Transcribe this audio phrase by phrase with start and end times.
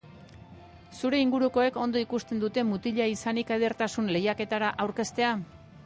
[1.01, 5.35] Zure ingurukoek ondo ikusten dute mutila izanik edertasun lehiaketetara aurkeztea?